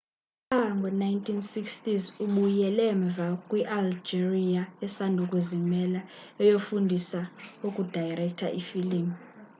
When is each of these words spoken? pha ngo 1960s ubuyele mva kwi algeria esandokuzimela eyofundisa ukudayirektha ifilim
pha 0.49 0.61
ngo 0.77 0.87
1960s 1.03 2.03
ubuyele 2.25 2.85
mva 3.03 3.27
kwi 3.47 3.61
algeria 3.77 4.63
esandokuzimela 4.85 6.01
eyofundisa 6.43 7.21
ukudayirektha 7.67 8.47
ifilim 8.61 9.07